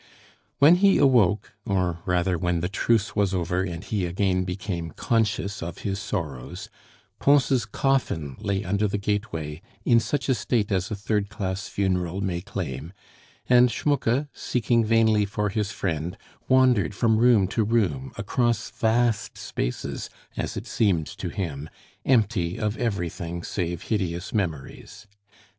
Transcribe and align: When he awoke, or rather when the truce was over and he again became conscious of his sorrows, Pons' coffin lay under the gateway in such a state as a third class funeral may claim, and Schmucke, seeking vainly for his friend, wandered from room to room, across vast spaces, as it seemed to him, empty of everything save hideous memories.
When 0.57 0.77
he 0.77 0.97
awoke, 0.97 1.53
or 1.63 1.99
rather 2.07 2.35
when 2.35 2.61
the 2.61 2.67
truce 2.67 3.15
was 3.15 3.35
over 3.35 3.61
and 3.61 3.83
he 3.83 4.07
again 4.07 4.45
became 4.45 4.89
conscious 4.89 5.61
of 5.61 5.77
his 5.85 5.99
sorrows, 5.99 6.71
Pons' 7.19 7.65
coffin 7.67 8.35
lay 8.39 8.63
under 8.63 8.87
the 8.87 8.97
gateway 8.97 9.61
in 9.85 9.99
such 9.99 10.27
a 10.27 10.33
state 10.33 10.71
as 10.71 10.89
a 10.89 10.95
third 10.95 11.29
class 11.29 11.67
funeral 11.67 12.19
may 12.19 12.41
claim, 12.41 12.93
and 13.47 13.69
Schmucke, 13.69 14.27
seeking 14.33 14.83
vainly 14.83 15.23
for 15.23 15.49
his 15.49 15.71
friend, 15.71 16.17
wandered 16.49 16.95
from 16.95 17.19
room 17.19 17.47
to 17.49 17.63
room, 17.63 18.11
across 18.17 18.71
vast 18.71 19.37
spaces, 19.37 20.09
as 20.35 20.57
it 20.57 20.65
seemed 20.65 21.05
to 21.05 21.29
him, 21.29 21.69
empty 22.05 22.57
of 22.57 22.75
everything 22.77 23.43
save 23.43 23.83
hideous 23.83 24.33
memories. 24.33 25.05